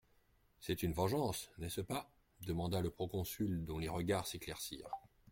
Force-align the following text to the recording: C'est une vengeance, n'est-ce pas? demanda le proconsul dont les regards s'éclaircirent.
C'est 0.59 0.81
une 0.81 0.93
vengeance, 0.93 1.51
n'est-ce 1.59 1.79
pas? 1.81 2.09
demanda 2.47 2.81
le 2.81 2.89
proconsul 2.89 3.65
dont 3.65 3.77
les 3.77 3.87
regards 3.87 4.25
s'éclaircirent. 4.25 4.89